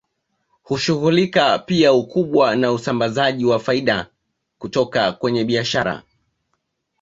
Hushughulika 0.63 1.59
pia 1.59 1.93
ukubwa 1.93 2.55
na 2.55 2.71
usambazaji 2.71 3.45
wa 3.45 3.59
faida 3.59 4.07
kutoka 4.57 5.11
kwenye 5.11 5.43
biashara 5.45 6.03